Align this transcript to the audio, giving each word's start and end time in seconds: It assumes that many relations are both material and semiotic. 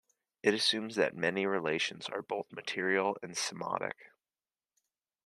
It 0.41 0.55
assumes 0.55 0.95
that 0.95 1.13
many 1.15 1.45
relations 1.45 2.09
are 2.09 2.23
both 2.23 2.51
material 2.51 3.19
and 3.21 3.35
semiotic. 3.35 4.07